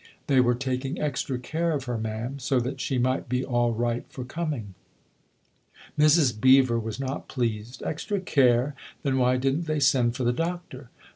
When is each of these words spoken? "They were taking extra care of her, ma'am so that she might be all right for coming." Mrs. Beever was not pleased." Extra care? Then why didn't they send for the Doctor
"They 0.25 0.39
were 0.39 0.55
taking 0.55 0.99
extra 0.99 1.37
care 1.37 1.73
of 1.73 1.83
her, 1.83 1.95
ma'am 1.95 2.39
so 2.39 2.59
that 2.59 2.81
she 2.81 2.97
might 2.97 3.29
be 3.29 3.45
all 3.45 3.71
right 3.71 4.03
for 4.09 4.25
coming." 4.25 4.73
Mrs. 5.95 6.33
Beever 6.41 6.79
was 6.79 6.99
not 6.99 7.27
pleased." 7.27 7.83
Extra 7.85 8.19
care? 8.19 8.73
Then 9.03 9.19
why 9.19 9.37
didn't 9.37 9.67
they 9.67 9.79
send 9.79 10.15
for 10.15 10.23
the 10.23 10.33
Doctor 10.33 10.89